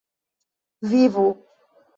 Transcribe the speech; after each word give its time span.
vivu 0.89 1.27